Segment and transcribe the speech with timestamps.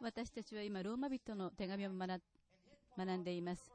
[0.00, 3.72] 私たちは今、ローマ人の手紙を学んでいます。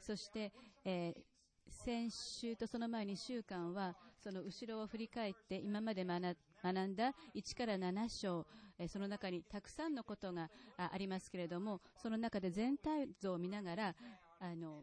[0.00, 0.52] そして、
[0.84, 1.38] えー
[1.70, 8.46] 先週とその前2週間は、その後ろを振り返って、今まで学んだ1から7章、
[8.88, 13.96] その中にたくさんのことがありますけれども、その中で全体像を見ながら、
[14.40, 14.82] あの、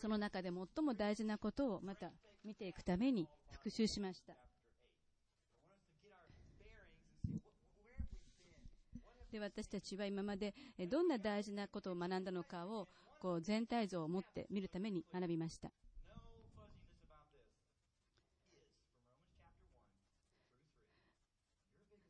[0.00, 2.10] その中で最も大事なことをまた
[2.44, 4.34] 見ていくために復習しました。
[9.36, 10.54] で私たちは今まで
[10.88, 12.88] どんな大事なことを学んだのかを
[13.20, 15.70] こう全体像を持って見るために学びました。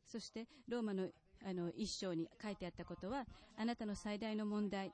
[0.05, 1.09] そしてローマの
[1.45, 3.25] あの一章に書いてあったことは
[3.57, 4.91] あなたの最大の問題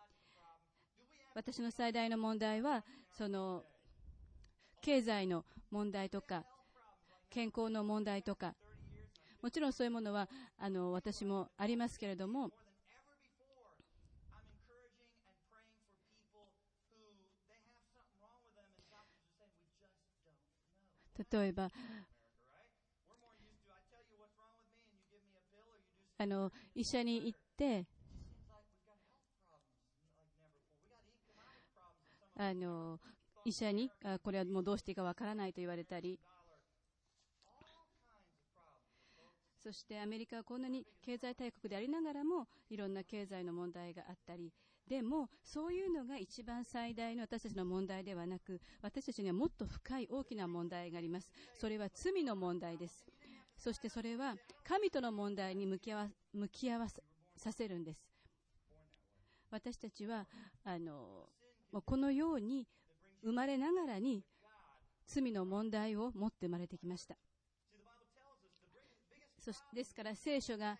[1.35, 2.83] 私の最大の問題は
[3.17, 3.63] その
[4.81, 6.43] 経済の問題とか
[7.29, 8.55] 健康の問題とか
[9.43, 12.49] もちろんそういうものはあの私もありますけれども、
[21.29, 21.69] 例えば、
[26.17, 27.85] あの医者に行って、
[32.37, 32.97] あの
[33.43, 36.17] 医者にあこれはもうどうしていいかわからないと言われたり
[39.63, 44.51] そしてアメリカはこんなに経済大国でありながらもいろんな経済の問題があったり
[44.89, 51.29] でもそういうのが一番最大の私たちの問題ではなく私たちにはもっと深い大きな問題があります。
[51.57, 53.05] それは罪の問題です。
[53.57, 56.87] そしてそれは神との問題に向き合わ向き合わ
[57.37, 58.05] させるんです。
[59.49, 60.27] 私たちは
[60.65, 61.29] あの
[61.85, 62.67] このように
[63.23, 64.25] 生まれながらに
[65.07, 67.15] 罪の問題を持って生まれてきました。
[69.43, 70.77] そですから聖書が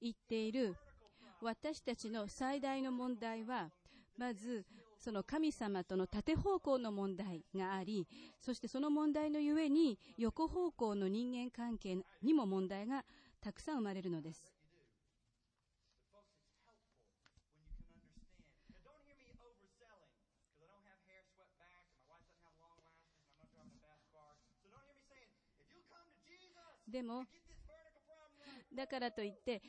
[0.00, 0.74] 言っている。
[1.40, 3.70] 私たちの最大の問題は、
[4.18, 4.66] まず、
[4.98, 8.06] その神様との縦方向の問題があり、
[8.40, 13.04] そしてその問題のゆえに、横方向の人間関係にも問題が
[13.40, 14.52] たくさん生まれるのです。
[26.88, 27.24] でも、
[28.74, 29.62] だからといって、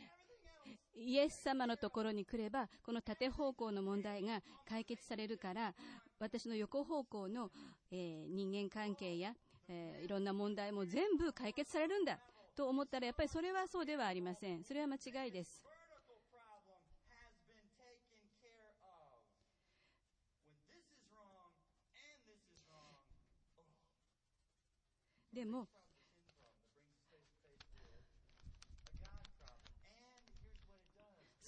[0.96, 5.74] イエス様のところに来れば、この縦方向の問題が解決されるから、
[6.20, 7.50] 私の横方向の、
[7.92, 9.34] えー人間関係や、
[9.68, 12.20] えーいろんな問題も全部解決されるんだ
[12.56, 14.64] と思ったら、やっぱりそれはそうではありません。
[14.64, 15.66] それは間違いです。
[25.34, 25.81] vertical problem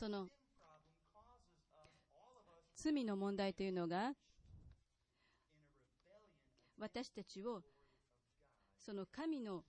[0.03, 0.27] その
[2.75, 4.11] 罪の問題というのが
[6.77, 7.61] 私たちを
[8.77, 9.63] その神,の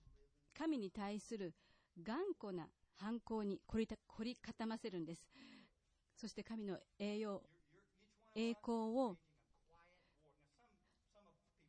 [0.53, 1.53] 神に対する
[2.03, 5.25] 頑固な犯行に懲り,た凝り固ませるんです。
[6.17, 7.41] そして神の栄養
[8.35, 9.15] 栄光を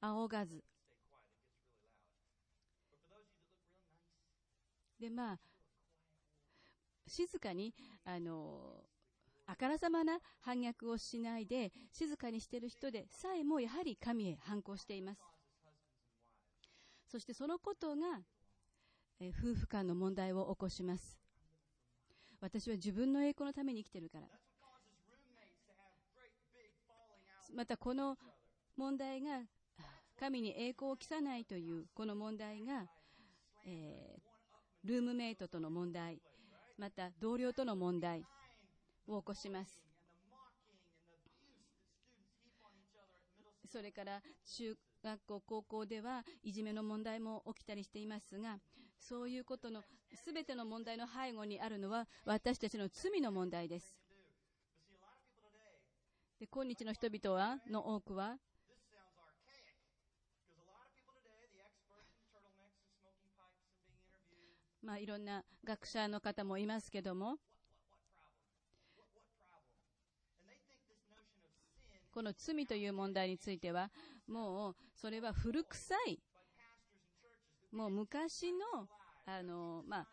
[0.01, 0.65] 仰がず。
[4.99, 5.09] で
[7.07, 7.75] 静かに、
[8.05, 8.85] あの、
[9.47, 15.21] あからさまな反逆をしないで、静かにしている人でさえもやはり神へ反抗しています。
[17.07, 18.23] そしてそのことが、
[19.21, 21.19] え夫婦間の問題を起こします。
[22.41, 24.29] 私は自分の栄光のために生きてるから。
[27.55, 28.19] またこの
[28.77, 29.43] 問題が、
[30.19, 32.87] 神に栄光を期さないというこの問題が、
[33.65, 34.27] えー
[34.87, 36.21] ルームメイトとの問題、
[36.79, 38.25] また同僚との問題
[39.07, 39.83] を起こします。
[43.71, 44.23] それから
[44.57, 48.59] 中学校、高校ではいじめの問題も起きたりしていますが、
[48.99, 49.83] そういうことの
[50.25, 53.97] 全ての問題の背後にあるのは私たちの罪の問題です。
[56.41, 58.37] で今日の人々はの多くは、
[64.87, 67.39] まあ、いろんな学者の方もいますけども、
[72.15, 73.91] この罪という問題については、
[74.29, 76.21] もうそれは古臭い、
[77.73, 78.87] もう昔の、
[79.27, 80.07] あの、ま、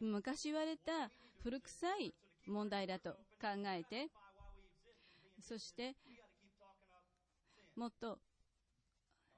[0.00, 1.10] 昔言われた
[1.42, 2.14] 古臭い
[2.46, 4.08] 問題だと考えて、
[5.42, 5.94] そして、
[7.76, 8.18] もっと、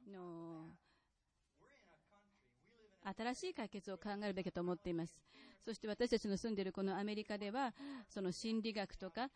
[0.08, 0.68] の、
[3.16, 5.14] 新しい解決を考えるべきと思っています。
[5.64, 7.74] そして私たちの住んでいるこのアメリカでは、
[8.08, 9.28] その心理学とか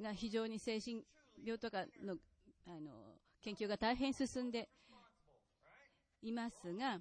[0.00, 1.02] が非常に精神
[1.44, 2.16] 病とかの
[2.66, 2.90] あの
[3.42, 4.68] 研究が大変進んで
[6.22, 7.00] いますが、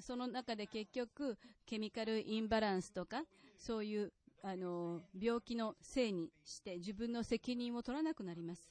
[0.00, 1.36] その中で結局、
[1.66, 3.22] ケミカルインバランスとか、
[3.58, 4.12] そういう
[4.42, 8.68] あの病気のせいにして自分の責任を取らなくなります。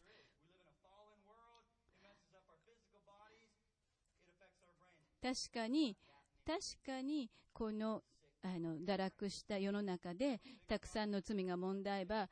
[5.21, 5.95] 確かに、
[6.45, 8.01] 確かに、この、
[8.41, 12.29] あの、堕落した世の中で、たくさんの罪が問題ば、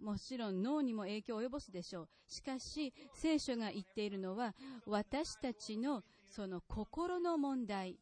[0.00, 2.08] もちろん脳にも影響を及ぼすでしょう。
[2.26, 4.54] しかし、聖書が言っているのは、
[4.86, 7.98] 私たちのその心の問題、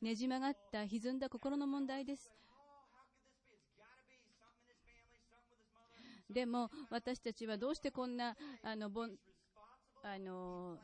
[0.00, 2.32] ねじ曲がった歪んだ心の問題です。
[6.30, 8.90] でも、私たちはどうしてこんな、あの、
[10.02, 10.78] あの、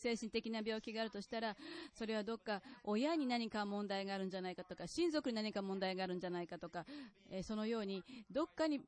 [0.00, 1.56] 精神的な病気があるとしたら、
[1.92, 6.84] それはどっか親に何か問題があるんじゃないかとか、親族に何か問題があるんじゃないかとか、
[7.30, 8.80] えそのように、どっかに、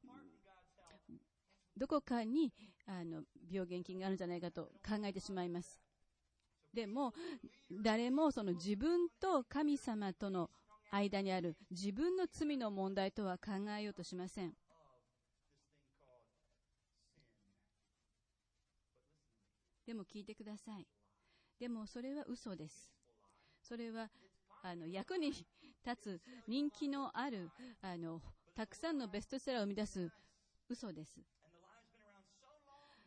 [1.76, 2.52] どこかに、
[2.86, 5.78] あの、病原菌があるんじゃないかと考えてしまいます。
[6.72, 7.12] でも、
[7.70, 10.50] 誰もその自分と神様との
[10.90, 14.54] 間にある自分の罪の問題とは考えようとしません。
[19.86, 20.86] でも聞いてください。
[21.62, 22.92] でもそれは嘘です。
[23.62, 24.08] それは、
[24.64, 28.20] あの、役に立つ人気のある、あの、
[28.52, 30.10] たくさんのベストセラーを生み出す
[30.68, 31.20] 嘘です。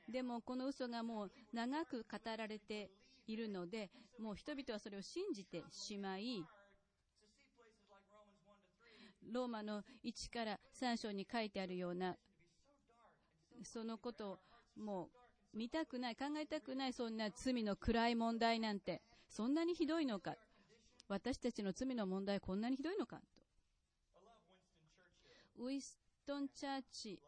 [0.10, 2.90] でもこの嘘がもう長く語られて
[3.28, 6.42] いるので、もう人々はそれを信じてしまい、
[9.34, 12.16] ローマの1から3章に書いてあるような、
[13.66, 14.40] そのことを
[14.78, 15.25] もう
[15.56, 20.36] 見たくない、考えたくない、そんな罪の暗い問題なんて、そんなにひどいのか。
[21.08, 23.22] 私たちの罪の問題こんなにひどいのか。
[25.58, 25.66] I love Winston Churchill.
[25.66, 27.20] ウィストン・チャーチ、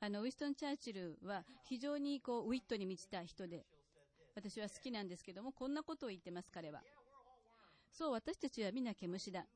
[0.00, 3.64] あの、ウィストン・チャーチルは非常にこう、ウィットに満ちた人で、
[4.34, 6.82] 私は好きなんですけども、こんなことを言ってます、彼は。
[7.90, 9.46] そう、私たちは皆毛虫だ。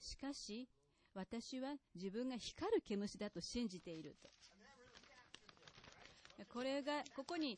[0.00, 0.68] しかし、
[1.14, 4.30] 私は自分が光る毛虫だと信じていると。
[6.52, 7.56] これが、ここに、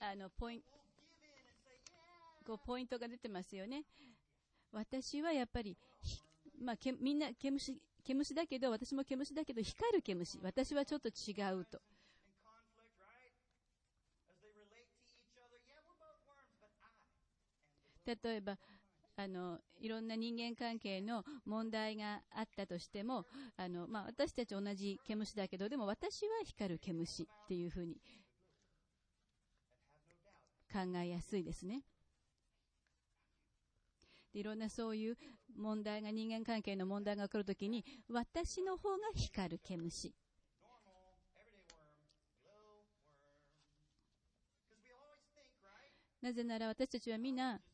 [0.00, 0.66] あの、ポイント、
[2.46, 3.84] こうポイントが出てますよね。
[4.72, 6.20] 私はやっぱり、ひ
[6.60, 10.38] まあ、けみんな毛虫、毛虫だけど、私も毛虫だけど、光る毛虫。
[10.42, 11.80] 私はちょっと違うと。
[18.06, 18.58] 例えば、
[19.16, 23.26] あの、いろんな人間関係の問題があったとしても、
[23.56, 27.94] あの、まあ、私たち同じ毛虫だけど、でも私は光る毛虫っていうふうに
[30.72, 31.82] 考えやすいですね。
[34.32, 35.16] でいろんなそういう
[35.56, 40.12] 問題が、人間関係の問題が起こるときに、私の方が光る毛虫。
[46.20, 47.73] なぜなら私たちは皆、Just me.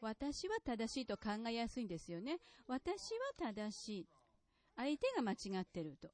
[0.00, 2.38] 私は正しいと考えやすいんですよね。
[2.66, 4.06] 私は正しい。
[4.76, 6.08] 相手が間違ってると。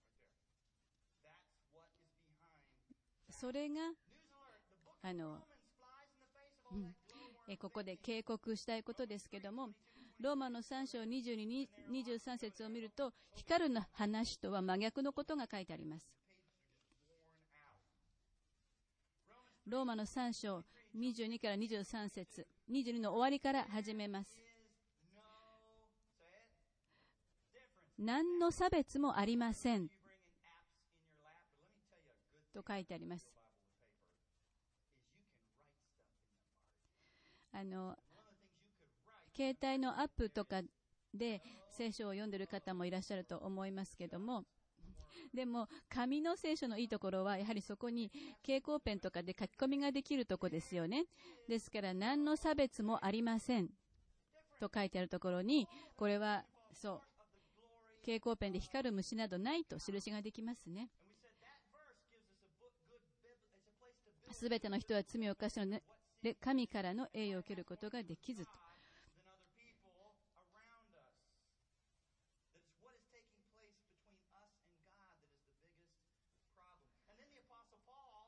[3.30, 3.92] それが、
[5.02, 5.42] あの、Romans
[5.76, 7.52] flies in the face of all that glow worm.
[7.52, 9.70] えここで警告したいことですけども、
[10.18, 16.10] ローマの3章22、23節を見ると、光るの話とは真逆のことが書いてあります。
[19.66, 20.64] ローマの3章
[20.96, 24.36] 22から23節22の終わりから始めます。
[27.98, 29.88] 何の差別もありません
[32.52, 33.26] と書いてあります。
[37.52, 37.96] あの
[39.34, 40.60] 携帯のアップとか
[41.14, 44.44] で聖書を読んでる方もいらっしゃると思いますけども
[45.34, 48.10] でも、紙の聖書のいいところは、やはりそこに
[48.42, 51.06] 蛍光ペンとかで書き込みができるとこですよね。
[51.48, 53.68] ですから、何の差別もありません。
[54.60, 57.02] と書いてあるところに、これは、そう、
[58.00, 60.90] 蛍光ペンで光る虫などないと印ができますね。
[64.30, 65.80] すべての人は罪を犯したの、
[66.22, 68.65] で神からの栄誉を受けることができずと。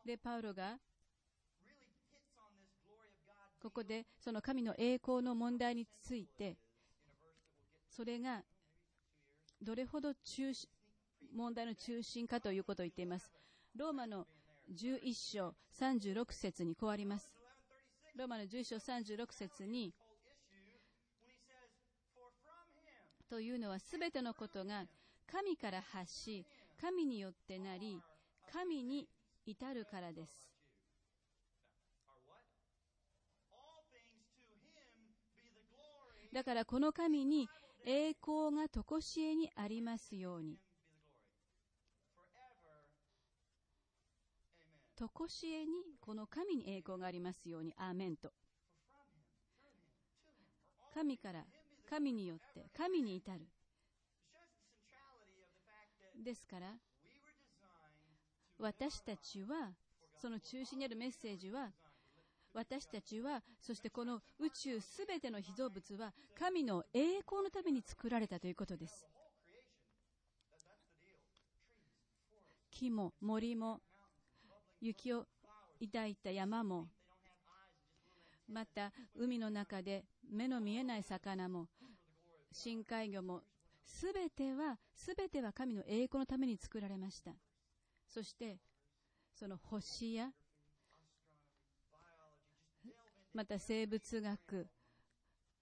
[0.08, 0.78] で、パウロが
[3.60, 6.56] ここでその神の栄光の問題について
[7.94, 8.40] それが
[9.60, 10.66] どれほど中心
[11.36, 13.30] 問題の中心かということを言っています。
[13.76, 14.26] ローマの
[14.72, 17.30] 11章36節にこうあります。
[18.16, 19.92] ローマの11章36節に、
[23.28, 24.84] というのはすべてのことが
[25.30, 26.46] 神から発し、
[26.80, 28.00] 神によってなり、
[28.50, 29.06] 神に
[29.50, 30.30] 至るからです。
[36.34, 37.48] だからこの神に
[37.86, 40.58] 栄光がとこしえにありますように。
[44.96, 47.72] とこしえにこの神に栄光がありますように。
[47.78, 48.30] アーメンと。
[50.92, 51.46] 神から、
[51.88, 53.40] 神によって、神に至る。
[56.22, 56.74] ですから、
[58.58, 59.72] 私たちは、
[60.20, 61.70] その中心にあるメッセージは、
[62.52, 69.06] 私たちは、そしてこの宇宙すべての被造物は、神の栄光のために作られたということです。
[72.78, 73.80] 木も森も
[74.80, 75.26] 雪を
[75.80, 76.86] 抱いた山も
[78.48, 81.66] また海の中で目の見えない魚も
[82.52, 83.42] 深海魚も
[83.84, 87.32] すべてはすべては神の栄光のために作られました
[88.08, 88.58] そして
[89.34, 90.30] その星や
[93.34, 94.66] また生物学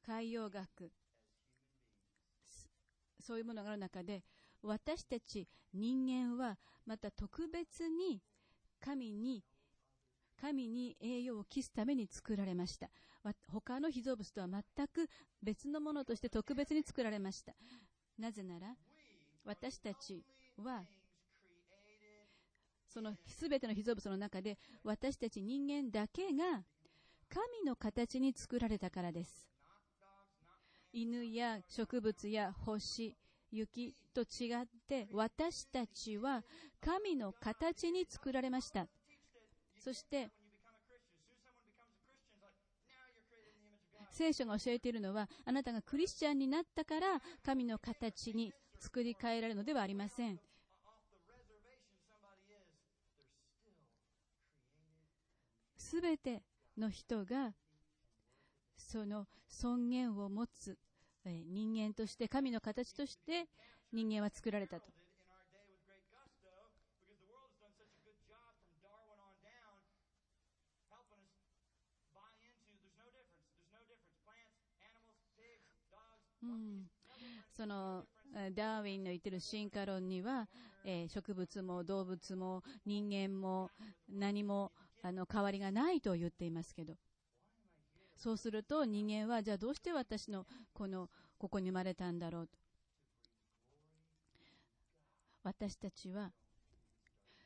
[0.07, 0.91] 海洋学
[3.21, 4.23] そういうものがある中で
[4.63, 8.23] 私たち人間はまた特別に
[8.81, 9.43] 神に
[10.41, 12.91] 神に栄養を期すために作られました。
[13.49, 15.09] 他の被造物とは全く
[15.43, 17.55] 別のものとして特別に作られました。
[18.19, 18.77] なぜなら
[19.45, 20.23] 私たち
[20.57, 20.85] は
[22.97, 26.63] その全ての被造物の中で私たち人間だけが
[27.29, 29.47] 神の形に作られたからです。
[30.95, 33.15] 犬や植物や星、
[33.51, 36.43] 雪と違って私たちは
[36.81, 38.87] 神の形に作られました。
[39.79, 40.31] そして、
[44.11, 50.41] 聖書が教えているのはあなたがクリスチャンになったから神の形に作り変えられるのではありません。
[55.87, 56.43] すべて
[56.77, 57.55] の人が
[58.77, 60.77] その尊厳を持つ
[61.25, 63.47] 人間として神の形として
[63.93, 64.83] 人間は作られたと。
[77.57, 78.05] その
[78.55, 80.47] ダーウィンの言ってる進化論には、
[80.85, 83.71] え、植物も動物も人間も
[84.09, 84.73] 何も
[85.03, 86.95] あの変わりがないと言っていますけど
[88.17, 92.59] そうすると人間はじゃあどうして私のこのここに生まれたんだろうと
[95.43, 96.33] 私たちは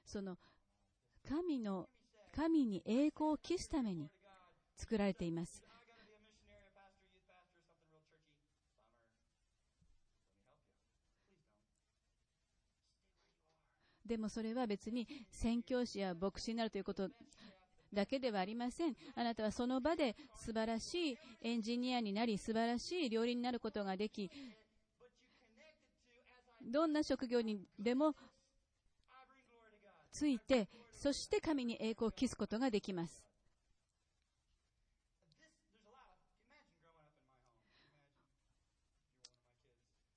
[0.07, 0.39] その
[1.29, 1.89] 神の
[2.35, 4.11] 神に栄光を期すために
[4.77, 5.63] 作られています。
[14.11, 17.09] でもそれは別に宣教師や牧師になるということ
[17.93, 18.97] だけではありません。
[19.15, 24.29] あなたはその場で素晴らしいエンジニアになり、素晴らしい料理になることができ、
[26.61, 28.17] どんな職業にでも
[30.11, 33.25] ついて、そして神に栄光を期すことができます。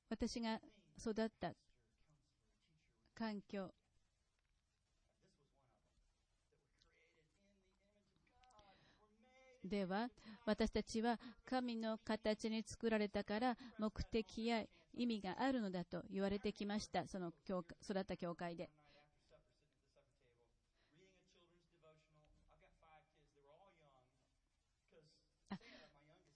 [0.10, 0.60] 私が
[1.00, 1.54] 育った
[3.16, 3.70] 環境、
[9.63, 10.10] では、
[10.46, 17.08] 私たちは神の形に作られたから目的や意味があるのだと言われてきました。
[17.08, 18.70] その教育った教会で。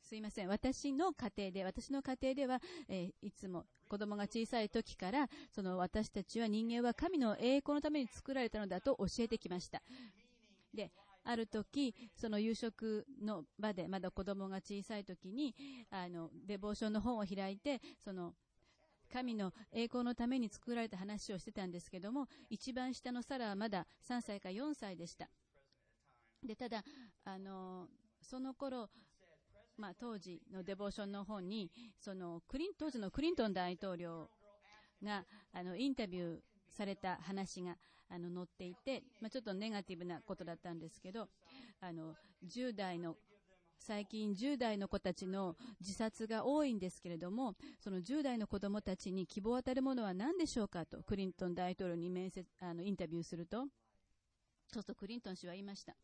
[0.07, 0.47] すいません。
[0.47, 9.81] 私の家庭で、私の家庭では、えー、いつも子供が小さい時から、その私たちは人間は神の栄光のために作られたのだと教えてきました。
[10.73, 10.91] で、
[11.27, 15.53] ある時その夕食の場でまだ子供が小さい時に
[15.91, 18.33] あのデボーションの本を開いてその
[19.11, 25.29] 神の栄光のために作られた話をしてたんですけども一番下のサラはまだ3歳か4歳でした。
[26.45, 26.83] でただ
[27.25, 27.87] あの
[28.21, 28.89] その頃
[29.77, 31.69] まあ、当時のデボーションの本に
[31.99, 34.27] そのクリン当時のクリントン大統領
[35.03, 37.75] があのインタビューされた話が
[38.09, 41.27] あの載っていて、まあ、ちょっとネガティブなことだったんですけど
[41.81, 43.15] あの10代の
[43.79, 53.65] 最近10代の子たちの自殺が多いんですけれども、その10代の子供たちに希望を与えるものは何でしょうかと、クリントン大統領に面接、あの、インタビューすると、
[54.67, 55.95] そうするとクリントン氏は言いました。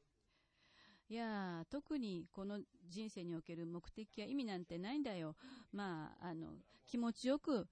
[1.09, 5.35] いや特にこの人生における目的や意味なんてないんだよ。
[5.71, 6.53] まあ、あの、
[6.85, 7.67] 気持ちよく、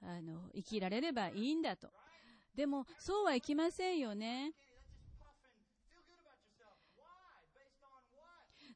[0.00, 1.88] あの、生きられればいいんだと。
[2.54, 4.52] でも、そうはいきませんよね。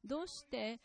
[0.04, 0.78] どうして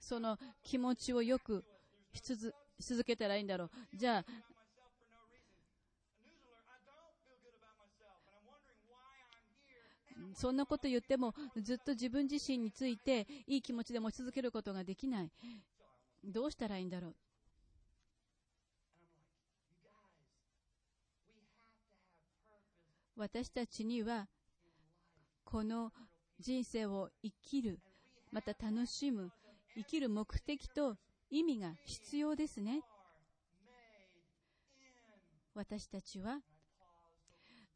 [0.00, 1.64] その気持ちをよく
[2.12, 2.20] し
[2.80, 3.70] 続けたらいいんだろう。
[3.94, 4.24] じゃあ、
[10.34, 15.30] そんなこと言ってもずっと自分自身についていい気持ちで持ち続けることができない。
[16.24, 17.14] どうしたらいいんだろう。
[23.18, 24.28] 私たちには
[25.44, 25.92] この
[26.38, 27.80] 人生を生きる、
[28.30, 29.32] また楽しむ、
[29.74, 30.96] 生きる目的と
[31.28, 32.82] 意味が必要ですね。
[35.54, 36.38] 私たちは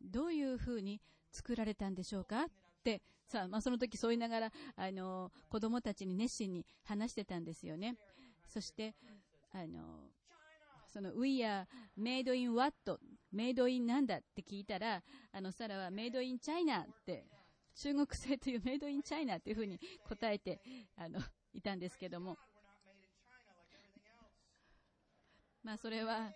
[0.00, 1.00] どういうふうに
[1.32, 2.42] 作られたんでしょうか？
[2.42, 2.46] っ
[2.84, 7.96] て、さあ、まあ、その時そう言いながら、あの、子供たちに熱心に話してたんですよね。
[8.46, 8.94] そして、
[9.52, 10.10] あの、
[10.86, 11.66] その、We are
[11.98, 12.74] made in what?
[13.32, 17.24] メイドインなんだって聞いたら、あの、サラはメイドインチャイナって
[17.74, 20.60] 中国製というメイドインチャイナというふうに答えて、
[20.96, 21.20] あの、
[21.54, 22.36] いたんですけども。
[25.62, 26.32] まあそれは、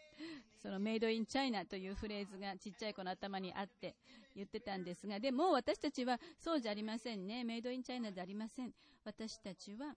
[0.62, 3.96] そのメイドインチャイナというフレーズがちっちゃい子の頭にあって
[4.34, 7.44] 言ってたんですが、でも私たちはそうじゃありませんね。
[7.44, 8.72] メイドインチャイナでありません。
[9.04, 9.94] 私たちは、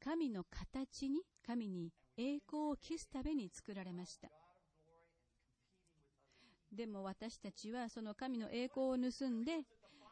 [0.00, 4.28] 神の形に、神に栄光を期すために作られました。
[6.72, 9.64] でも私たちはその神の栄光を盗んで、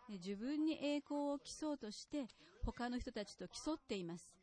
[0.08, 2.26] 自分に栄光を競うとして、
[2.64, 4.36] 他の人たちと競っています。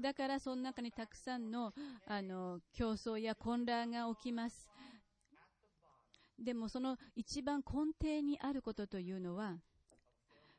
[0.00, 1.72] だからその中にたくさんの
[2.06, 4.68] あの競争や混乱が起きます。
[6.38, 9.56] でもその一番根底にあることというのは、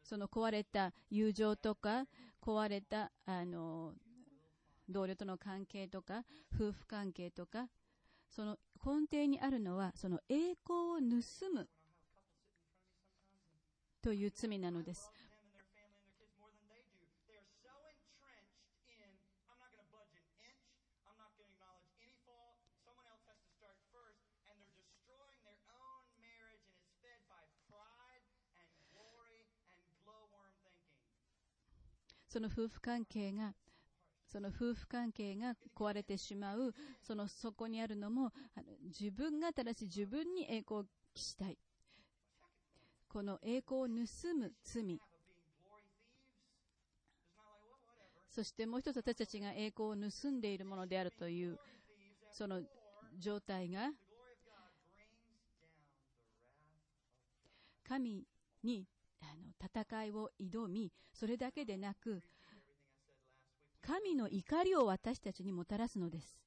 [0.07, 2.05] その壊れた友情とか、
[2.41, 3.93] 壊れたあの
[4.87, 6.23] 同僚との関係とか、
[6.55, 7.67] 夫婦関係とか、
[8.29, 11.67] その根底にあるのは、その栄光を盗む
[14.01, 15.11] という罪なのです。
[32.37, 33.55] その夫婦関係が
[34.27, 36.71] その夫婦関係が壊れてしまう、
[37.01, 41.57] その底にあるのも、あの自分が正しい自分に栄光を期したい。
[43.09, 44.99] この栄光を盗む罪。
[48.29, 51.57] そしてもう一つ私たちが栄光を盗んでいるものであるという、
[52.29, 52.61] その
[53.17, 53.89] 状態が、
[57.87, 58.23] 神
[58.61, 58.85] に
[59.21, 59.53] あの
[59.83, 62.21] 戦いを挑み、それだけでなく、
[63.81, 66.37] 神の怒りを私たちにもたらすのです。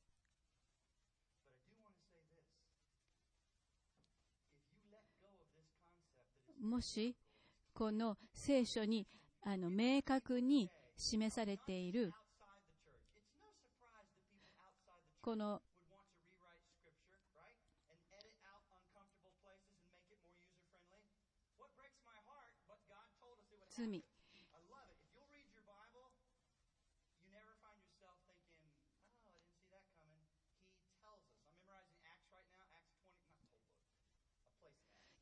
[6.60, 7.16] もし、
[7.72, 9.06] この聖書に
[9.42, 12.12] あの明確に示されている、
[15.22, 15.62] この
[23.80, 24.04] 罪、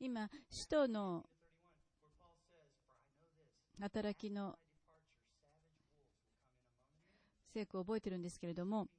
[0.01, 1.25] 今、使徒の
[3.79, 4.59] 働きの
[7.53, 8.89] 聖句を覚えてるんですけれども、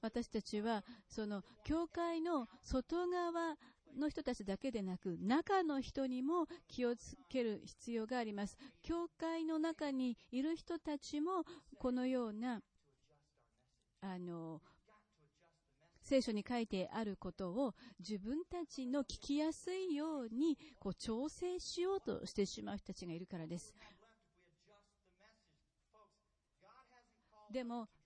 [0.00, 3.56] 私たちは、その、教会の外側
[3.96, 8.58] の人たちだけでなく、中の人にも気をつける必要があります。
[8.82, 11.44] 教会の中にいる人たちも、
[11.78, 12.60] このような、
[14.00, 14.60] あの、
[16.02, 23.72] 聖書に書いてあることを自分たちの聞きやすいようにこう調整しようとしてしまう人たちがいるからです。
[27.54, 28.01] have left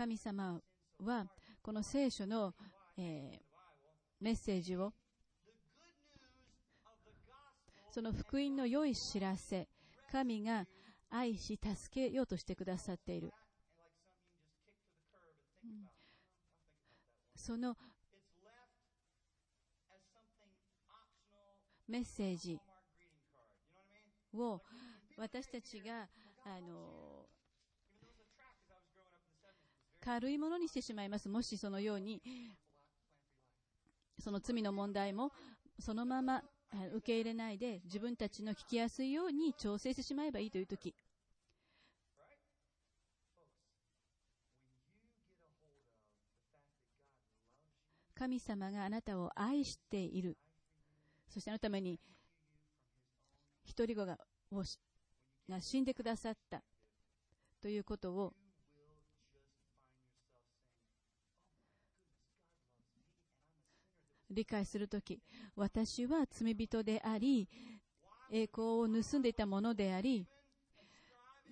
[0.00, 0.58] 神様
[1.00, 1.26] は
[1.60, 2.54] この聖書の、
[2.96, 3.38] え、
[4.18, 4.94] メッセージを
[7.90, 9.68] その福音の良い知らせ
[10.10, 10.64] 神が
[11.10, 13.30] 愛し助けようとしてくださっている、
[17.36, 17.76] その
[21.86, 22.58] メッセージ
[24.32, 24.62] を
[25.18, 26.08] 私たちが
[26.46, 27.10] あの
[30.00, 31.28] 軽いものにしてしまいます。
[31.28, 32.22] もしそのように
[34.18, 35.32] その罪の問題も
[35.78, 36.42] そのまま
[36.94, 40.94] 受け入れないで自分たちの聞きやすいように調整してしまえばいいという時。
[48.14, 50.36] 神様があなたを愛している。
[51.28, 51.98] そしてあのために
[53.64, 54.18] 一人子が
[55.48, 56.62] が死んでくださった。
[57.62, 58.34] ということを
[64.30, 65.20] 理解するとき、
[65.56, 67.48] 私は罪人であり、
[68.30, 70.26] 栄光を盗んでいたものであり、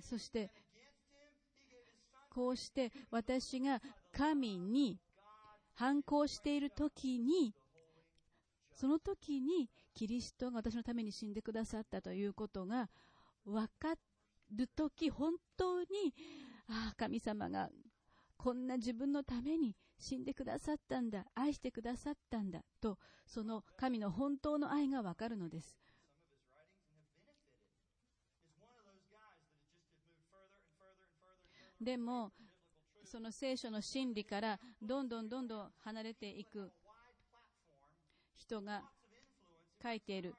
[0.01, 0.51] そして、
[2.31, 3.81] こうして私が
[4.13, 5.01] 神に
[5.75, 7.55] 反抗しているときに、
[8.73, 12.89] その時にキリストが私のために死んでくださったということが
[13.45, 13.95] 分か
[14.55, 16.15] るとき、本当に、
[16.69, 17.71] ああ、神様が
[18.37, 25.77] こんな自分のために死んでくださったんだ、愛してくださったんだ、と、その神の本当の愛がわかるのです。
[31.81, 32.33] でも、
[33.05, 36.71] その聖書の真理からどんどんどんどん離れていく
[38.37, 38.83] 人が
[39.83, 40.35] 書いている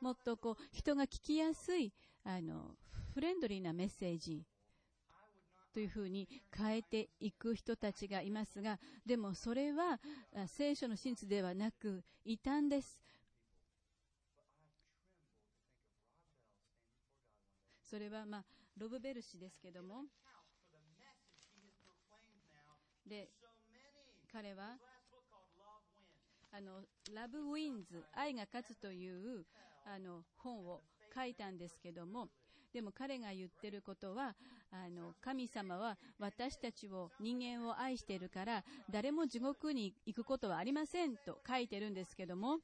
[0.00, 1.92] もっとこう人が聞きやすい
[2.24, 2.74] あの
[3.14, 4.42] フレンドリーなメッセージ
[5.72, 10.00] というふうに変えていく人たちがいますが、でもそれは
[10.46, 12.98] 聖書の真実ではなく異端です。
[17.88, 18.44] それは、まあ、
[18.76, 20.04] ロブベル氏ですけども、
[23.06, 23.28] で
[24.32, 24.76] 彼は
[26.52, 26.82] あの
[27.14, 29.44] ラブ・ウィンズ愛が勝つという
[29.86, 30.82] あの本を
[31.14, 32.28] 書いたんですけども
[32.72, 34.34] でも彼が言ってることは
[34.70, 42.58] あの神様は私たちを人間を愛してるから誰も地獄に行くことはありませんと書いてるんですけども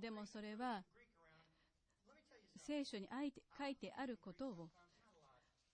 [0.00, 0.82] でもそれは
[2.56, 3.06] 聖書に
[3.56, 4.68] 書いてあることを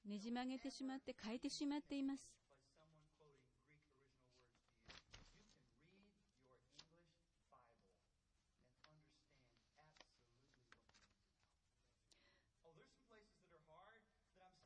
[0.06, 2.30] ねじ曲げてしまって変えてしまっています。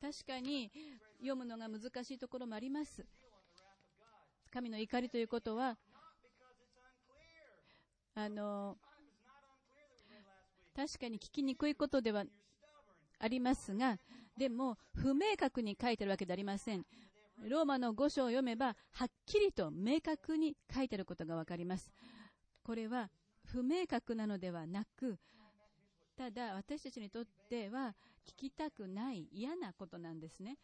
[0.03, 0.69] 確かに
[1.19, 3.05] 読むのが難しいところもあります
[4.51, 5.77] 神の怒りということは
[8.13, 8.75] あの
[10.75, 12.25] 確かに聞きにくいことでは
[13.19, 13.97] ありますが、
[14.37, 16.83] でも不明確に書いてるわけではありません。
[17.47, 21.91] ローマの5章を読めば、はっきりと明確に書いてあることがわかります。
[22.63, 23.09] これは
[23.45, 25.17] 不明確なのではなく、
[26.17, 27.93] ただ私たちにとっては
[28.27, 30.57] 聞きたくない嫌なことなんですね。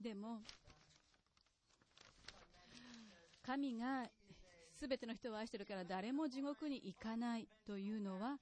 [0.00, 0.40] でも、
[3.46, 4.04] 神が
[4.80, 8.38] 全ての人を愛しているから誰も地獄に行かないというのは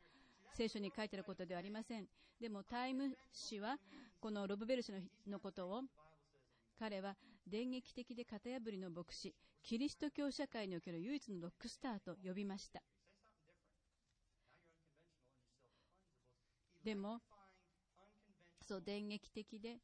[0.54, 2.06] 聖書に書いてあることではありません。
[2.40, 3.76] でもタイム誌は
[4.20, 5.82] このロブベル氏ののことを
[6.78, 7.14] 彼は
[7.46, 12.82] 電撃的で型破りの牧師、キリスト教社会における唯一のロックスターと呼びました。
[16.84, 17.20] でも、
[18.66, 19.78] そう、電撃的で、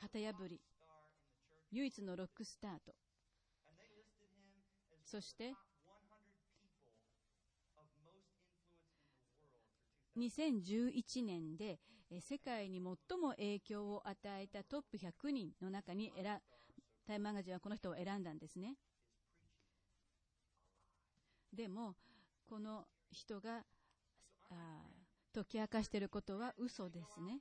[0.00, 0.60] 型破り、
[1.72, 2.94] 唯一のロックスターと。
[5.04, 5.54] そして、
[10.16, 11.78] 2011年で
[12.20, 16.40] 世界に最も影響を与えたトップ100人の中に選ば
[17.18, 18.76] マガジンはこの人を選んだんですね。
[21.52, 21.96] でも、
[22.48, 23.64] この人が
[25.32, 27.40] 解き明かしていることは嘘ですね。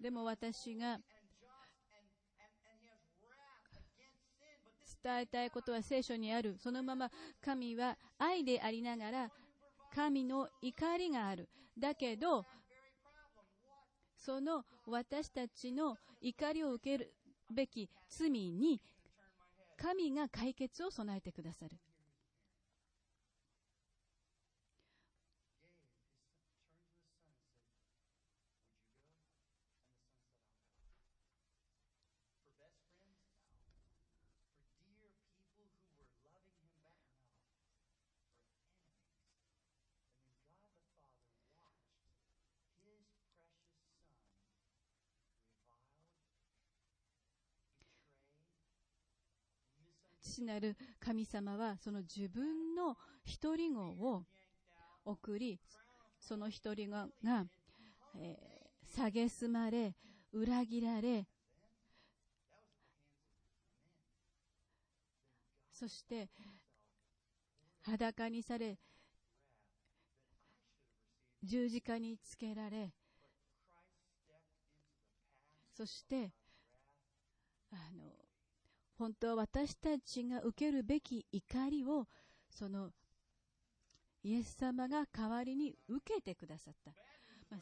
[0.00, 0.98] でも私が
[5.02, 6.56] 伝えたいことは聖書にある。
[6.58, 7.10] そのまま
[7.44, 9.30] 神は愛でありながら
[9.94, 11.48] 神の怒りがある。
[11.78, 12.44] だけど、
[14.16, 17.12] その私たちの怒りを受ける
[17.50, 18.80] べき罪に
[19.76, 21.76] 神が解決を備えてくださる。
[50.98, 54.24] 神様は、その自分の一人子を
[55.04, 55.58] 送り、
[56.18, 57.46] その一人子が、
[58.16, 59.94] えー、まれ、
[60.32, 61.26] 裏切られ、
[65.72, 66.28] そして、
[67.82, 68.78] 裸にされ、
[71.42, 72.92] 十字架につけられ、
[75.74, 76.32] そして、
[77.72, 78.12] あの、
[79.00, 82.06] 本当は私たちが受けるべき怒りを、
[82.50, 82.90] その、
[84.22, 86.90] イエス様が代わりに受けてくださった。
[87.48, 87.60] まあ、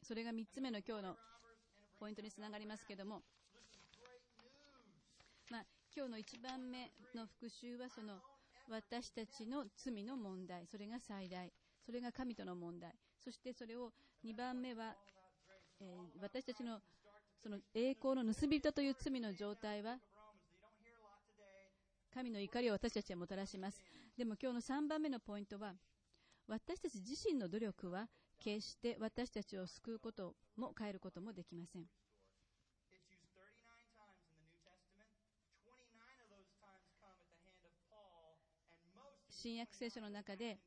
[0.00, 1.16] それが三つ目の今日の
[1.98, 3.20] ポイントにつながりますけども、
[5.50, 8.20] まあ、今日の一番目の復習はその
[8.70, 11.52] 私たちの罪の問題、それが最大、
[11.84, 13.90] それが神との問題、そしてそれを
[14.24, 14.94] 2番目は、
[15.80, 16.78] えー私たちの
[17.42, 19.96] その栄光の盗人という罪の状態は
[22.12, 23.80] 神の怒りを私たちはもたらします。
[24.16, 25.74] でも今日の3番目のポイントは、
[26.48, 28.08] 私たち自身の努力は
[28.40, 31.84] 決して私たちを救うことも変えることもできません。
[39.30, 40.58] 新約聖書の中で、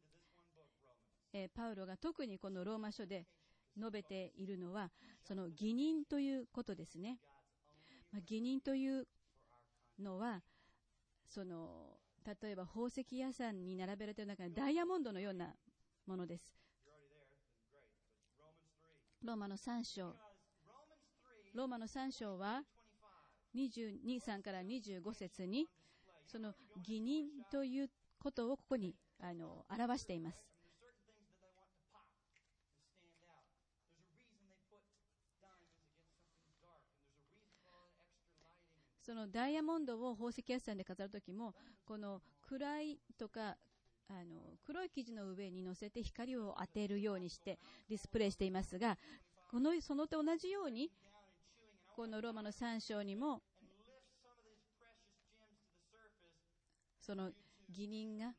[1.33, 3.27] えパウロが特にこのローマ書で
[3.77, 4.89] 述べているのは、
[5.21, 7.19] その義人ということですね。
[8.11, 9.07] まあ、義人という
[9.99, 10.41] のは、
[11.27, 11.97] その、
[12.41, 15.53] 例えば宝石屋さんに並べられている中にダイヤモンドのような
[16.05, 16.45] ものです。
[19.23, 20.15] ローマの3章。
[21.53, 22.63] ローマの3章は
[23.55, 25.69] 22、3から25節に、
[26.25, 30.52] その義人ということをここにあの表しています。
[39.05, 41.53] そのダイヤモンドを宝石屋さんで飾るときも、
[41.85, 43.57] この暗いとか、
[44.07, 47.57] あの黒い生地の上に乗せて光を当てるようにして
[47.89, 48.97] ディスプレイしていますが、
[49.51, 50.89] このそのと同じように、
[51.95, 53.41] このローマの3章にも、
[57.01, 57.31] その
[57.69, 58.33] 義人が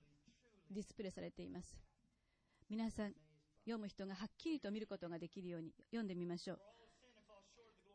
[0.70, 1.76] ディスプレイされています。
[2.70, 3.12] 皆さん、
[3.64, 6.83] 読む人がはっきりと見ることができるように読んでみましょう。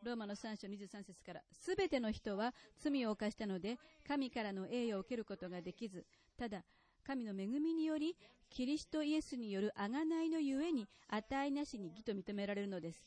[0.03, 6.05] ローマの3章23節から、すべての人は罪を犯したので、神からの栄誉を受けることができず、
[6.37, 6.63] ただ、
[7.05, 8.15] 神の恵みにより、
[8.49, 13.03] キリストイエスによる贖いのゆえに、値なしに義と認められるのです。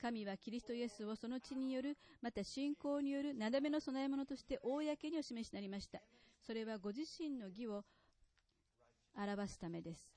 [0.00, 6.00] 神はキリストイエスをその血による、また信仰によるなだめの供え物として公にお示しになりました。
[6.46, 7.84] それはご自身の義を
[9.16, 10.16] 表すためです。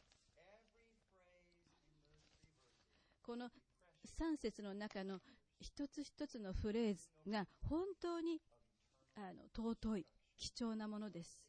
[3.23, 3.49] この
[4.19, 5.19] 3節の中の
[5.59, 8.41] 一つ一つのフレーズが本当に
[9.15, 10.05] あの尊い、
[10.37, 11.45] 貴重なものです。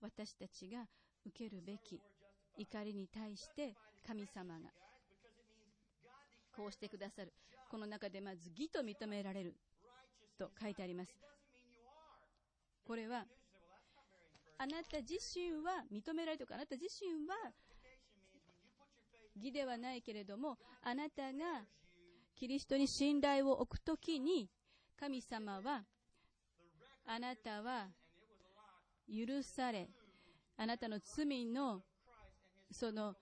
[0.00, 0.86] 私たちが
[1.26, 2.00] 受けるべき
[2.58, 3.74] 怒りに対して
[4.06, 4.68] 神様が
[6.54, 7.32] こうしてくださる。
[7.70, 9.54] この中でまず義と認められる
[10.38, 11.10] と書いてあります。
[12.86, 13.24] これは
[14.58, 17.34] あなた自身は認められるとかあなた自身は
[19.36, 21.64] 義ではないけれどもあなたが
[22.36, 24.48] キリストに信頼を置くときに
[24.98, 25.84] 神様は
[27.06, 27.88] あなたは
[29.08, 29.88] 許され
[30.56, 31.82] あなたの罪の
[32.70, 33.14] その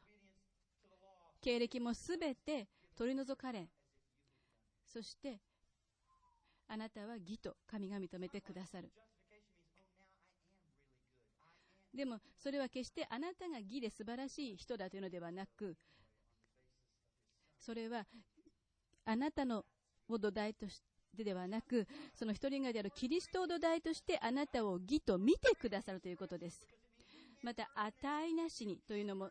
[1.41, 3.69] 経歴もすべて取り除かれ
[4.93, 5.41] そして、
[6.69, 8.91] あなたは義と神が認めてくださる。
[11.95, 15.77] でも、それは決してあなたが義で素晴らしい人だというのではなく、
[17.65, 18.05] それは
[19.05, 19.65] あなたの
[20.09, 20.81] を土台とし
[21.17, 26.67] てではなく、その一人がであるキリストを土台としてあなたを義と見てくださるということです。
[27.43, 29.29] また、値なしにというのも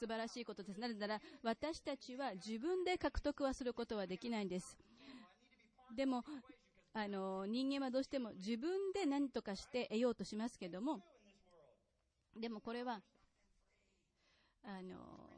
[0.00, 0.80] 素晴らしいことです。
[0.80, 4.76] なぜなら、私たちは自分で獲得はすることはできないんです。
[5.96, 6.24] でも、
[6.92, 11.00] あの、人間はどうしても自分で何とかして得ようとしますけども、
[12.36, 13.00] でもこれは、
[14.64, 15.29] あの、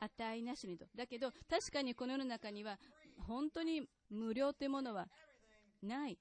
[0.00, 0.86] 値なしにと。
[0.94, 2.78] だけど、確かにこの世の中には、
[3.26, 5.08] 本当に無料というものは
[5.82, 6.18] ない。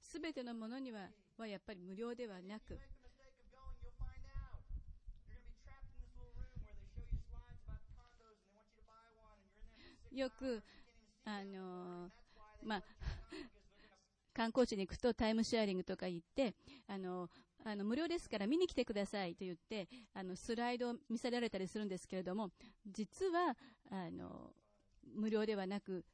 [0.00, 2.78] す、べ、てのものには,はやっぱり無料ではなく、
[10.12, 10.62] よく、
[11.24, 12.08] あの、
[12.62, 12.82] まあ、
[14.34, 16.54] 観光地に行くとタイムシェアリングとか言って、
[16.88, 17.30] あの、
[17.64, 22.50] あの無料ですから見に来てくださいと言って、あの、スライドを見せられたりするんですけれども、
[22.86, 23.56] 実は、
[23.90, 24.52] あの、
[25.14, 26.04] 無料ではなく、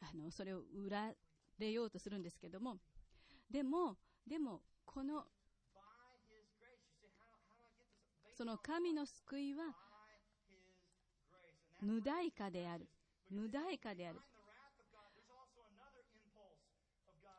[0.00, 1.12] あの、それを売ら
[1.58, 2.78] れようとするんですけども、
[3.50, 5.24] でも、でも、この、
[8.36, 9.64] その神の救いは
[11.80, 12.86] 無代価である。
[13.30, 14.20] 無代価である。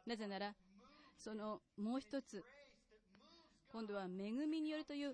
[0.07, 0.55] なぜなら、
[1.17, 2.41] そのもう一つ、
[3.73, 5.13] 今度は恵みによるという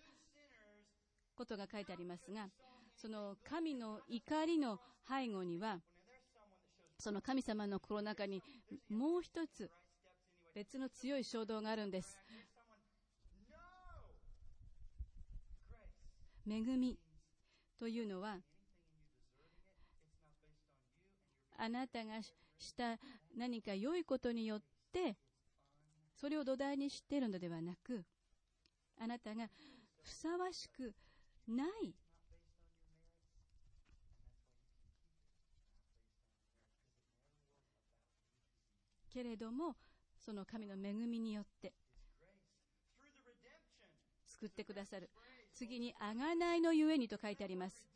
[1.36, 2.48] ことが書いてありますが、
[2.96, 4.80] その神の怒りの
[5.10, 5.80] 背後には、
[7.00, 8.44] その神様の心の中に
[8.88, 9.72] もう一つ
[10.54, 12.20] 別の強い衝動があるんです。
[16.48, 17.00] 恵み
[17.80, 18.38] というのは、
[21.58, 23.00] あなたがした
[23.36, 24.73] 何か良いことによって、
[26.16, 28.06] それを土台にしているのではなく、
[29.00, 29.50] あなたが
[30.02, 30.94] ふさわしく
[31.48, 31.94] ない
[39.14, 39.76] けれども、
[40.26, 41.74] その神の恵みによって.
[44.26, 45.10] 救ってくださる。
[45.54, 47.88] 次に、あがないのゆえにと書いてあります。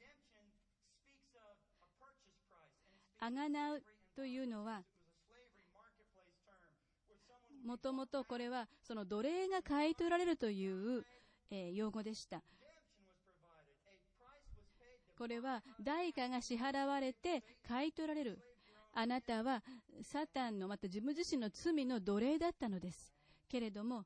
[3.20, 3.84] あがなう
[4.16, 4.84] というのは、
[7.68, 11.04] もともとこれは、その奴隷が買い取られるという、
[11.52, 12.42] えー用語でした。
[15.18, 18.40] これは、代価が支払われて買い取られる。
[18.94, 19.62] あなたは、
[20.02, 23.14] サタンの、また自分自身の罪の奴隷だったのです。
[23.50, 24.06] けれども、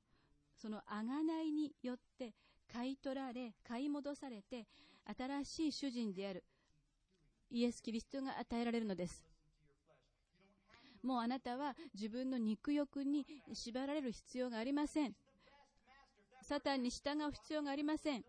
[0.56, 2.34] そのあがないによって
[2.74, 4.66] 買い取られ、買い戻されて、
[5.06, 6.44] 新しい主人である
[7.52, 9.31] イエス・キリストが与えられるのです。
[11.04, 15.16] もうあなたは自分の肉欲に縛られる必要がありません。
[16.42, 18.24] サタンに従う必要がありません。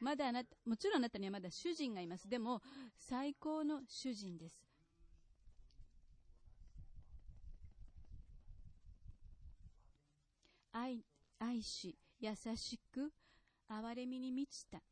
[0.00, 2.28] まだあなた、もちろんあなたにはまだ主人がいます。
[2.28, 2.60] でも、
[2.96, 4.56] 最高の主人です。
[10.72, 11.04] 愛、
[11.38, 13.12] 愛し、優しく、
[13.68, 14.82] 憐れみに満ちた。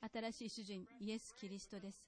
[0.00, 2.04] 新しい主人、イエス・キリストです。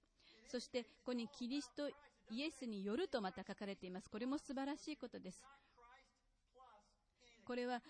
[0.48, 1.88] そして、ここにキリスト、
[2.30, 4.08] イエスによるとまた書かれています。
[4.08, 5.42] これも素晴らしいことです。
[7.44, 7.82] これは、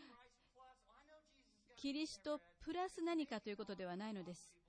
[1.76, 4.59] キリストプラス何かということではないのです。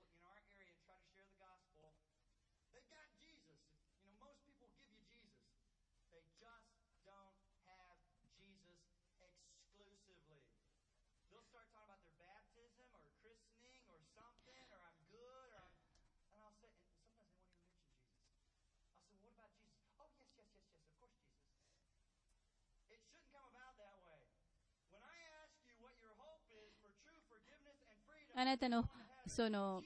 [28.42, 28.84] あなたの、
[29.28, 29.84] その、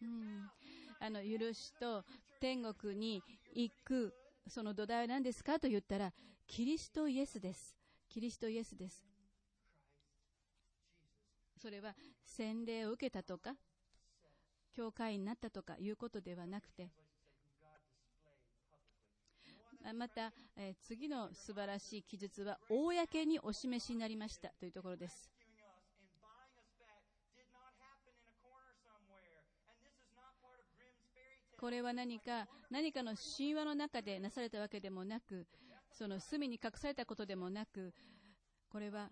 [0.00, 0.48] うん
[1.00, 2.04] あの、許しと
[2.38, 3.20] 天国に
[3.56, 4.14] 行く、
[4.46, 6.12] その土台は何ですかと言ったら、
[6.46, 7.74] キリストイエスです。
[8.08, 9.04] キリストイエスです。
[11.60, 13.56] それは、洗礼を受けたとか、
[14.72, 16.88] 教会員になったとかいうことではなくて、
[19.92, 25.37] また、え次の素晴らしい記述は、公にお示しになりましたというところです。
[31.58, 35.44] これは何か、何かの神話の中でなされたわけでもなく、
[35.90, 37.92] その隅に隠されたことでもなく、
[38.70, 39.10] これは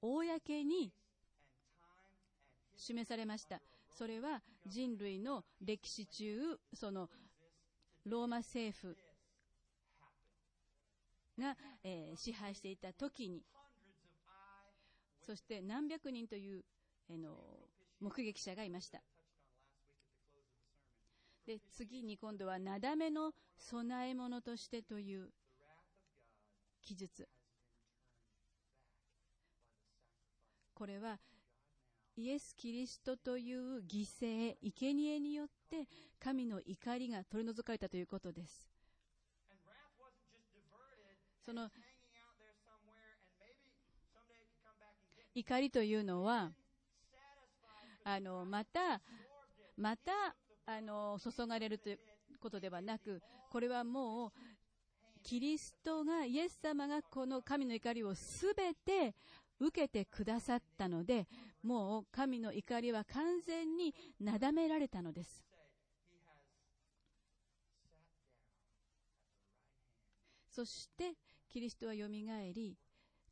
[0.00, 0.92] 公に
[2.76, 3.60] 示されました。
[3.90, 7.10] それは人類の歴史中、その
[8.06, 8.96] ローマ政府
[11.38, 13.42] が、えー支配していた時に、
[15.20, 16.64] そして何百人という、
[17.10, 17.36] あの
[18.00, 19.02] 目撃者がいました。
[21.46, 25.30] で、次に今度は、なだめの備え物としてという
[26.80, 27.28] 記述。
[30.74, 31.18] これは、
[32.16, 35.88] イエス・キリストという犠牲、生贄によって
[36.18, 38.68] 神の怒りが取り除かれたということです。
[41.44, 41.70] その
[45.34, 46.52] 怒りというのは、
[48.04, 49.00] あの、また、
[49.76, 50.36] また、
[50.72, 51.98] あの、注がれるという
[52.40, 54.32] ことではなく、これはもう、
[55.22, 59.14] キリストが、イエス様がこの神の怒りをすべて
[59.60, 61.28] 受けてくださったので、
[61.62, 65.44] もう神の怒りは完全になだめられたのです。
[70.50, 71.14] そして、
[71.48, 72.76] キリストはよみがえり、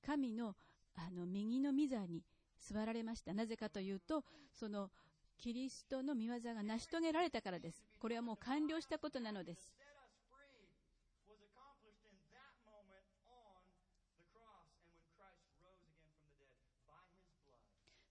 [0.05, 0.55] 神の
[0.95, 2.23] あの右の御座に
[2.59, 3.33] 座られました。
[3.33, 4.91] なぜかというと、その
[5.41, 7.83] キリストの御業が成し遂げられたからです。
[7.99, 9.73] これはもう完了したことなのです。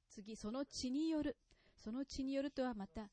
[0.10, 1.38] 次、その血による。
[1.76, 3.10] その血によるとはまた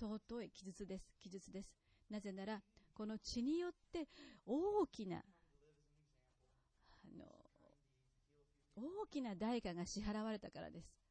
[0.00, 1.14] 尊い記述です。
[1.20, 1.72] 記述です。
[2.10, 2.60] なぜなら、
[2.92, 4.08] この血によって
[4.44, 5.22] 大きな、あ
[7.16, 7.24] の、
[8.74, 11.03] 大きな代価が支払われたからです。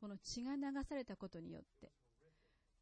[0.00, 1.92] この血が流されたことによって、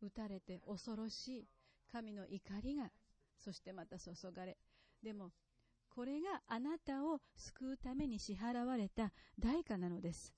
[0.03, 1.49] 打たれて恐ろしい
[1.91, 2.91] 神の怒りが、
[3.37, 4.57] そしてまた注がれ、
[5.03, 5.33] でも、
[5.89, 10.35] これがあなたを救うために支払われた代価なのです。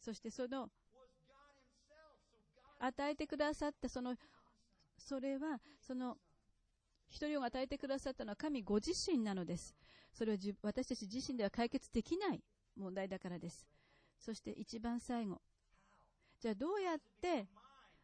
[0.00, 0.68] そしてその
[2.78, 4.16] 与えてくださったその、
[4.98, 6.16] それは、その、
[7.08, 9.74] 一人を与えてくださったのは神ご自身なのです。
[10.12, 12.42] それは私たち自身では解決できない
[12.76, 13.66] 問題だからです。
[14.18, 15.40] そして一番最後。
[16.40, 17.46] じゃあどうやって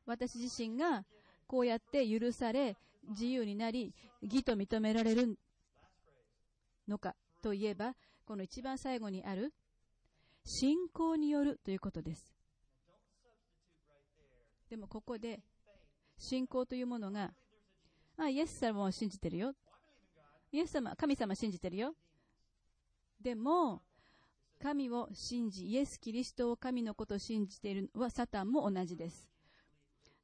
[0.06, 1.04] 私自身が
[1.46, 2.76] こうやって許され、
[3.10, 5.38] 自由になり、義と認められる
[6.88, 7.94] のかといえば、
[8.24, 9.52] この一番最後にある、
[10.44, 12.32] 信仰によるということです。
[14.70, 15.42] でもここで、
[16.16, 17.32] 信仰というものが、
[18.16, 19.54] あ、イエス様を信じてるよ。
[20.50, 21.94] イエス様、神様信じてるよ。
[23.20, 23.82] でも、
[24.62, 29.28] 神を信じ、イエス・キリストを神のことを信じているのはサタンも同じです。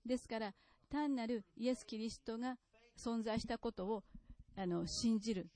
[0.07, 0.55] ですから、
[0.89, 2.57] 単なるイエス・キリストが
[2.97, 4.05] 存在したことを
[4.57, 5.49] あの信じる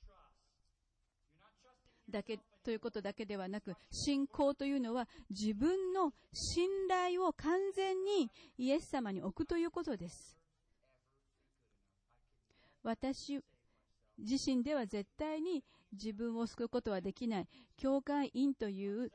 [2.11, 10.37] だけということだけではなく、信仰というのは自分の信頼を完全にイエス様に置くということです。
[12.83, 13.41] 私
[14.19, 15.63] 自身では絶対に
[15.93, 17.49] 自分を救うことはできない。
[17.77, 19.13] 教会員という、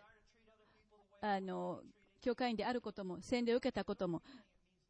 [1.22, 1.82] あの、
[2.22, 4.22] 教会員であることも、洗礼を受けたことも、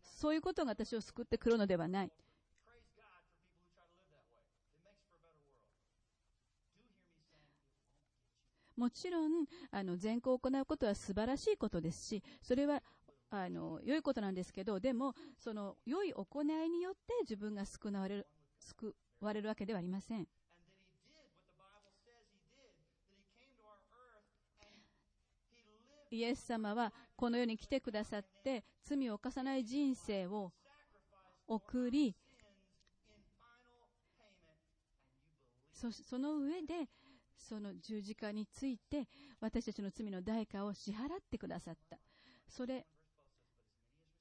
[0.01, 2.11] そういうことが私を救ってくるのではない。
[8.75, 12.83] もちろん、あの、善行を行うことは素晴らしいことですし、それは、
[13.31, 18.27] あの、良いことなんですけど、でも、その、良い行いによって自分が救われる、
[18.59, 20.27] 救われるわけではありません。
[26.10, 30.51] イエス様は、この世に来てくださって、罪を犯さない人生を
[31.47, 32.16] 送り、
[35.74, 36.89] そその上で、
[37.38, 39.08] その十字架について、
[39.39, 41.99] 私たちの罪の代価を支払ってくださった。
[42.47, 42.86] それ、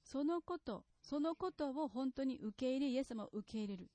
[0.05, 3.91] そのこと、そのことを本当に受け入れ、イエス様を受け入れる。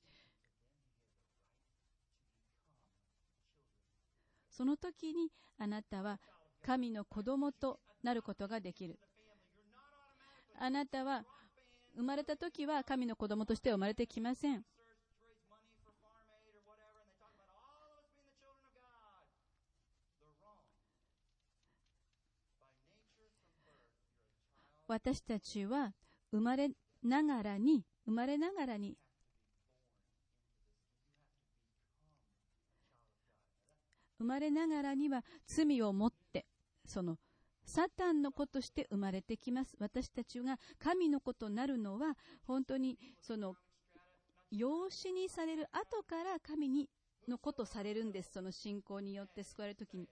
[4.49, 6.19] その時にあなたは
[6.65, 8.99] 神の子供となることができる。
[10.59, 11.23] あなたは
[11.95, 14.63] 生まれた時は神の子供として生まれてきません。
[24.87, 25.93] 私たちは
[26.31, 26.69] 生まれ
[27.01, 28.97] ながらに、生まれながらに、
[34.17, 36.20] 生まれながらには罪を持って
[36.85, 37.17] その、
[37.63, 39.75] サタンの子として生まれてきます。
[39.79, 43.55] 私たちが神の子となるのは、本当にその、
[44.49, 46.89] 養子にされる後から神に
[47.27, 48.31] の子とされるんです。
[48.33, 50.09] その信仰によって救われるときに。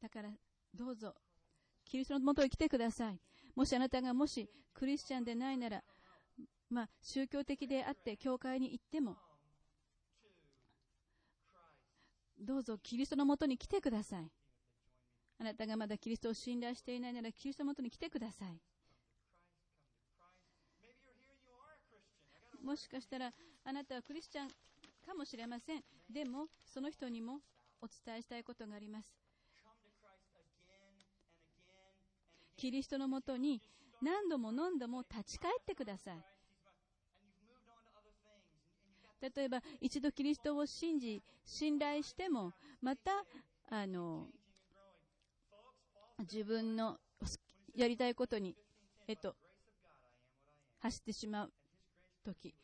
[0.00, 0.30] だから、
[0.74, 1.14] どうぞ、
[1.84, 3.20] キリストのもとへ来てください。
[3.56, 5.82] もしあなたがもしクリスチャンでないなら、
[6.70, 9.16] まあ、宗教的であって教会に行っても、
[12.38, 14.30] どうぞキリストのもとに来てください。
[15.40, 18.60] あなたがまだキリストを信頼していないなら、キリストのもとに来てください。
[22.62, 23.32] もしかしたら、
[23.64, 24.48] あなたはクリスチャン
[25.06, 25.82] かもしれません。
[26.10, 27.40] でも、その人にも
[27.80, 29.08] お伝えしたいことがあります。
[32.56, 33.62] キリストのもとに
[34.02, 36.37] 何度も何度も立ち返ってください。
[39.20, 43.24] 例えば、一度キリストを信じ、信頼しても、また、
[43.70, 44.28] あの、
[46.20, 46.98] 自分の
[47.74, 48.54] やりたいことに、
[49.08, 49.34] えっと、
[50.80, 51.52] 走ってしまう
[52.24, 52.54] 時。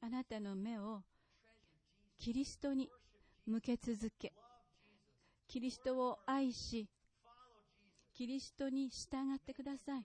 [0.00, 1.02] あなたの目を
[2.26, 2.90] キリストに
[3.46, 4.32] 向け続け、
[5.46, 6.88] キリストを愛し、
[8.12, 10.04] キリストに従ってください。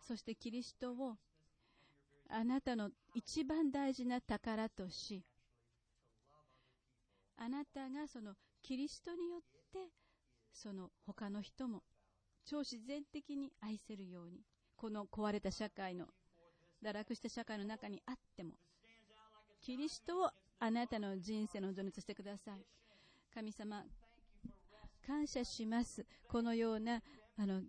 [0.00, 1.16] そしてキリストを
[2.30, 5.24] あなたの一番大事な宝とし、
[7.36, 9.40] あなたがそのキリストによっ
[9.72, 9.88] て
[10.52, 11.82] その他の人も
[12.44, 14.38] 超自然的に愛せるように、
[14.76, 16.06] この壊れた社会の
[16.80, 18.52] 堕落した社会の中にあっても、
[19.66, 22.64] キリストをあなたの人生の情熱してください。
[23.34, 23.82] 神様、
[25.04, 26.06] 感謝します。
[26.28, 27.02] このような、
[27.36, 27.62] あの、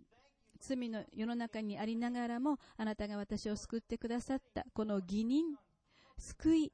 [0.60, 5.56] 罪の世の中にありながらも、あなたが私を救ってくださった、この義人、
[6.16, 6.72] 救い、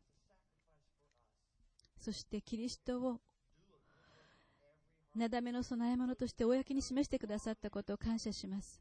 [1.99, 3.18] そしてキリストを、
[5.16, 8.79] なだめの供え物として公に示してくださったことを感謝します。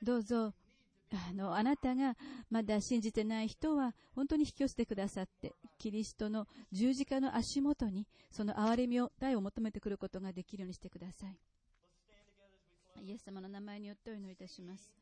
[0.00, 0.54] どうぞ、
[1.16, 2.16] あの、あなたが
[2.50, 11.38] まだ信じてない人は本当に引き寄せてくださって、キリストの十字架の足元にその憐れみを、愛を求めてくることができるようにしてください。
[13.02, 14.92] イエス様の名前によってお祈りいたします。